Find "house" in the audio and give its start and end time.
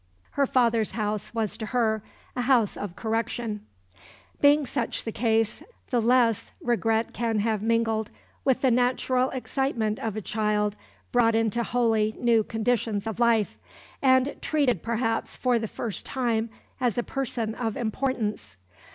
0.93-1.31, 2.41-2.75